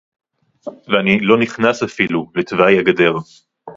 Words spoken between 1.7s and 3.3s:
אפילו לתוואי הגדר